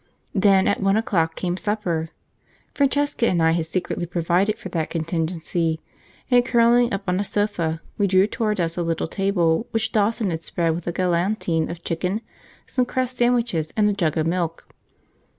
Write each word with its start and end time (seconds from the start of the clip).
Then 0.33 0.67
at 0.67 0.81
one 0.81 0.97
o'clock 0.97 1.35
came 1.35 1.57
supper. 1.57 2.09
Francesca 2.73 3.27
and 3.27 3.39
I 3.39 3.51
had 3.51 3.67
secretly 3.67 4.07
provided 4.07 4.57
for 4.57 4.67
that 4.69 4.89
contingency, 4.89 5.79
and 6.31 6.43
curling 6.43 6.91
up 6.91 7.03
on 7.07 7.19
a 7.19 7.23
sofa 7.23 7.83
we 7.99 8.07
drew 8.07 8.25
toward 8.25 8.59
us 8.59 8.77
a 8.77 8.81
little 8.81 9.07
table 9.07 9.67
which 9.69 9.91
Dawson 9.91 10.31
had 10.31 10.43
spread 10.43 10.73
with 10.73 10.87
a 10.87 10.91
galantine 10.91 11.69
of 11.69 11.83
chicken, 11.83 12.21
some 12.65 12.83
cress 12.83 13.15
sandwiches, 13.15 13.71
and 13.77 13.91
a 13.91 13.93
jug 13.93 14.17
of 14.17 14.25
milk. 14.25 14.73